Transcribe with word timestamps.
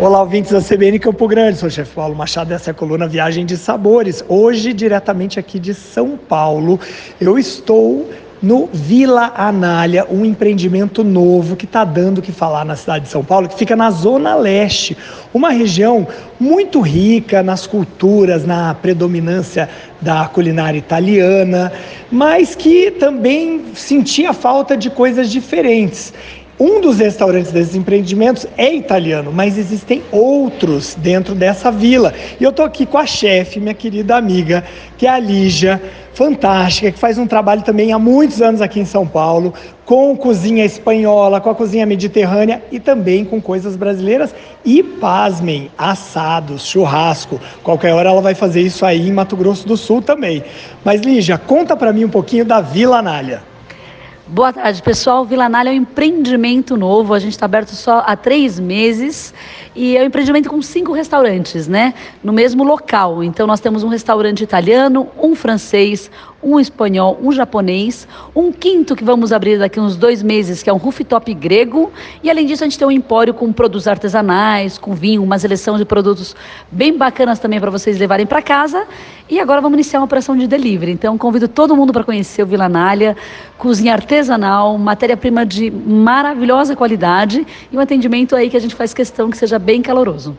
Olá, 0.00 0.20
ouvintes 0.20 0.52
da 0.52 0.62
CBN 0.62 0.96
Campo 1.00 1.26
Grande, 1.26 1.58
sou 1.58 1.66
o 1.66 1.72
chefe 1.72 1.92
Paulo 1.92 2.14
Machado, 2.14 2.54
essa 2.54 2.70
é 2.70 2.72
a 2.72 2.74
coluna 2.74 3.08
Viagem 3.08 3.44
de 3.44 3.56
Sabores. 3.56 4.24
Hoje, 4.28 4.72
diretamente 4.72 5.40
aqui 5.40 5.58
de 5.58 5.74
São 5.74 6.16
Paulo, 6.16 6.78
eu 7.20 7.36
estou 7.36 8.08
no 8.40 8.68
Vila 8.72 9.32
Anália, 9.34 10.06
um 10.08 10.24
empreendimento 10.24 11.02
novo 11.02 11.56
que 11.56 11.64
está 11.64 11.84
dando 11.84 12.18
o 12.18 12.22
que 12.22 12.30
falar 12.30 12.64
na 12.64 12.76
cidade 12.76 13.06
de 13.06 13.10
São 13.10 13.24
Paulo, 13.24 13.48
que 13.48 13.58
fica 13.58 13.74
na 13.74 13.90
Zona 13.90 14.36
Leste, 14.36 14.96
uma 15.34 15.50
região 15.50 16.06
muito 16.38 16.80
rica 16.80 17.42
nas 17.42 17.66
culturas, 17.66 18.46
na 18.46 18.74
predominância 18.74 19.68
da 20.00 20.26
culinária 20.26 20.78
italiana, 20.78 21.72
mas 22.10 22.54
que 22.54 22.92
também 22.92 23.64
sentia 23.74 24.32
falta 24.32 24.76
de 24.76 24.90
coisas 24.90 25.28
diferentes. 25.28 26.14
Um 26.60 26.80
dos 26.80 26.98
restaurantes 26.98 27.52
desses 27.52 27.76
empreendimentos 27.76 28.44
é 28.56 28.74
italiano, 28.74 29.30
mas 29.32 29.56
existem 29.56 30.02
outros 30.10 30.96
dentro 30.96 31.32
dessa 31.32 31.70
vila. 31.70 32.12
E 32.40 32.42
eu 32.42 32.50
estou 32.50 32.64
aqui 32.64 32.84
com 32.84 32.98
a 32.98 33.06
chefe, 33.06 33.60
minha 33.60 33.74
querida 33.74 34.16
amiga, 34.16 34.64
que 34.96 35.06
é 35.06 35.10
a 35.10 35.20
Lígia, 35.20 35.80
fantástica, 36.14 36.90
que 36.90 36.98
faz 36.98 37.16
um 37.16 37.28
trabalho 37.28 37.62
também 37.62 37.92
há 37.92 37.98
muitos 37.98 38.42
anos 38.42 38.60
aqui 38.60 38.80
em 38.80 38.84
São 38.84 39.06
Paulo, 39.06 39.54
com 39.84 40.16
cozinha 40.16 40.64
espanhola, 40.64 41.40
com 41.40 41.48
a 41.48 41.54
cozinha 41.54 41.86
mediterrânea 41.86 42.60
e 42.72 42.80
também 42.80 43.24
com 43.24 43.40
coisas 43.40 43.76
brasileiras. 43.76 44.34
E 44.64 44.82
pasmem, 44.82 45.70
assados, 45.78 46.66
churrasco. 46.66 47.40
Qualquer 47.62 47.94
hora 47.94 48.08
ela 48.08 48.20
vai 48.20 48.34
fazer 48.34 48.62
isso 48.62 48.84
aí 48.84 49.06
em 49.08 49.12
Mato 49.12 49.36
Grosso 49.36 49.64
do 49.64 49.76
Sul 49.76 50.02
também. 50.02 50.42
Mas 50.84 51.02
Lígia, 51.02 51.38
conta 51.38 51.76
para 51.76 51.92
mim 51.92 52.04
um 52.04 52.10
pouquinho 52.10 52.44
da 52.44 52.60
Vila 52.60 52.98
Anália. 52.98 53.42
Boa 54.30 54.52
tarde, 54.52 54.82
pessoal. 54.82 55.24
Vila 55.24 55.48
Nalha 55.48 55.70
é 55.70 55.72
um 55.72 55.76
empreendimento 55.76 56.76
novo. 56.76 57.14
A 57.14 57.18
gente 57.18 57.32
está 57.32 57.46
aberto 57.46 57.70
só 57.70 58.02
há 58.06 58.14
três 58.14 58.60
meses 58.60 59.32
e 59.74 59.96
é 59.96 60.02
um 60.02 60.04
empreendimento 60.04 60.50
com 60.50 60.60
cinco 60.60 60.92
restaurantes, 60.92 61.66
né? 61.66 61.94
No 62.22 62.30
mesmo 62.30 62.62
local. 62.62 63.24
Então, 63.24 63.46
nós 63.46 63.58
temos 63.58 63.82
um 63.82 63.88
restaurante 63.88 64.44
italiano, 64.44 65.08
um 65.18 65.34
francês, 65.34 66.10
um 66.42 66.60
espanhol, 66.60 67.18
um 67.22 67.32
japonês, 67.32 68.06
um 68.34 68.52
quinto 68.52 68.94
que 68.94 69.02
vamos 69.02 69.32
abrir 69.32 69.58
daqui 69.58 69.80
uns 69.80 69.96
dois 69.96 70.22
meses, 70.22 70.62
que 70.62 70.70
é 70.70 70.72
um 70.72 70.76
rooftop 70.76 71.32
grego. 71.34 71.92
E 72.22 72.30
além 72.30 72.46
disso, 72.46 72.62
a 72.62 72.66
gente 72.66 72.78
tem 72.78 72.86
um 72.86 72.92
empório 72.92 73.34
com 73.34 73.52
produtos 73.52 73.88
artesanais, 73.88 74.78
com 74.78 74.94
vinho, 74.94 75.22
uma 75.22 75.38
seleção 75.38 75.76
de 75.76 75.84
produtos 75.84 76.36
bem 76.70 76.96
bacanas 76.96 77.38
também 77.38 77.58
para 77.58 77.70
vocês 77.70 77.98
levarem 77.98 78.26
para 78.26 78.40
casa. 78.40 78.86
E 79.28 79.40
agora 79.40 79.60
vamos 79.60 79.76
iniciar 79.76 79.98
uma 79.98 80.04
operação 80.04 80.36
de 80.36 80.46
delivery. 80.46 80.92
Então, 80.92 81.18
convido 81.18 81.48
todo 81.48 81.76
mundo 81.76 81.92
para 81.92 82.04
conhecer 82.04 82.42
o 82.42 82.46
Vila 82.46 82.68
Nália, 82.68 83.16
cozinha 83.58 83.92
artesanal, 83.92 84.78
matéria-prima 84.78 85.44
de 85.44 85.70
maravilhosa 85.70 86.76
qualidade 86.76 87.44
e 87.70 87.76
um 87.76 87.80
atendimento 87.80 88.36
aí 88.36 88.48
que 88.48 88.56
a 88.56 88.60
gente 88.60 88.74
faz 88.74 88.94
questão 88.94 89.28
que 89.28 89.36
seja 89.36 89.58
bem 89.58 89.82
caloroso. 89.82 90.36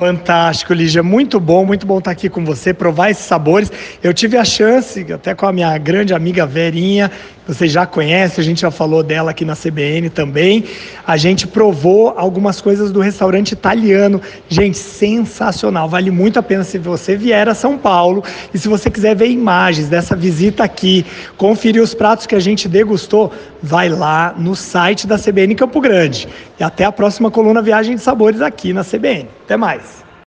Fantástico, 0.00 0.72
Lígia. 0.72 1.02
Muito 1.02 1.38
bom, 1.38 1.62
muito 1.62 1.86
bom 1.86 1.98
estar 1.98 2.10
aqui 2.10 2.30
com 2.30 2.42
você, 2.42 2.72
provar 2.72 3.10
esses 3.10 3.26
sabores. 3.26 3.70
Eu 4.02 4.14
tive 4.14 4.38
a 4.38 4.44
chance, 4.46 5.06
até 5.12 5.34
com 5.34 5.44
a 5.44 5.52
minha 5.52 5.76
grande 5.76 6.14
amiga 6.14 6.46
Verinha, 6.46 7.10
vocês 7.54 7.72
já 7.72 7.84
conhecem, 7.84 8.40
a 8.40 8.44
gente 8.44 8.60
já 8.60 8.70
falou 8.70 9.02
dela 9.02 9.32
aqui 9.32 9.44
na 9.44 9.56
CBN 9.56 10.08
também. 10.10 10.64
A 11.06 11.16
gente 11.16 11.46
provou 11.46 12.14
algumas 12.16 12.60
coisas 12.60 12.92
do 12.92 13.00
restaurante 13.00 13.52
italiano. 13.52 14.20
Gente, 14.48 14.78
sensacional. 14.78 15.88
Vale 15.88 16.10
muito 16.10 16.38
a 16.38 16.42
pena 16.42 16.64
se 16.64 16.78
você 16.78 17.16
vier 17.16 17.48
a 17.48 17.54
São 17.54 17.76
Paulo 17.76 18.22
e 18.54 18.58
se 18.58 18.68
você 18.68 18.88
quiser 18.88 19.16
ver 19.16 19.28
imagens 19.28 19.88
dessa 19.88 20.14
visita 20.14 20.62
aqui, 20.62 21.04
conferir 21.36 21.82
os 21.82 21.94
pratos 21.94 22.26
que 22.26 22.34
a 22.34 22.40
gente 22.40 22.68
degustou, 22.68 23.32
vai 23.62 23.88
lá 23.88 24.34
no 24.38 24.54
site 24.54 25.06
da 25.06 25.18
CBN 25.18 25.54
Campo 25.54 25.80
Grande. 25.80 26.28
E 26.58 26.62
até 26.62 26.84
a 26.84 26.92
próxima 26.92 27.30
coluna 27.30 27.60
Viagem 27.60 27.96
de 27.96 28.00
Sabores 28.00 28.40
aqui 28.40 28.72
na 28.72 28.84
CBN. 28.84 29.28
Até 29.44 29.56
mais. 29.56 30.09